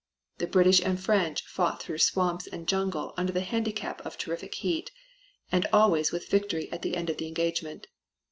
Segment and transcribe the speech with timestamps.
[0.39, 4.89] The British and French fought through swamps and jungle under the handicap of terrific heat,
[5.51, 7.85] and always with victory at the end of the engagement.